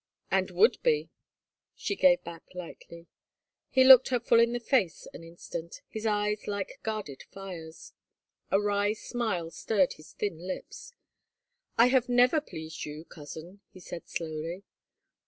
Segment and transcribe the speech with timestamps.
[0.31, 1.11] ""And would be,"
[1.75, 3.05] she gave back lightly.
[3.69, 7.93] He looked her full in the face an instant, his eyes like guarded fires.
[8.49, 10.93] A wry smile stirred his thin lips."
[11.77, 14.63] I have never pleased you, cousin," he said slowly.